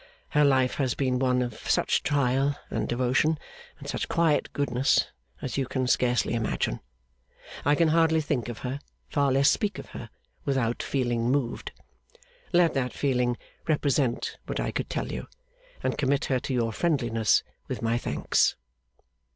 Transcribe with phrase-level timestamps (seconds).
[0.29, 3.37] Her life has been one of such trial and devotion,
[3.77, 5.05] and such quiet goodness,
[5.43, 6.79] as you can scarcely imagine.
[7.65, 8.79] I can hardly think of her,
[9.09, 10.09] far less speak of her,
[10.43, 11.71] without feeling moved.
[12.51, 13.37] Let that feeling
[13.67, 15.27] represent what I could tell you,
[15.83, 18.55] and commit her to your friendliness with my thanks.